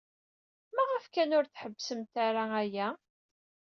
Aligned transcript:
Maɣef 0.75 1.03
kan 1.13 1.35
ur 1.37 1.45
tḥebbsem 1.47 2.01
ara 2.25 2.43
aya? 2.61 2.87